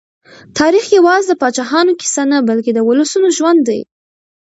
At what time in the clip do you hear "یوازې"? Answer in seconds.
0.97-1.27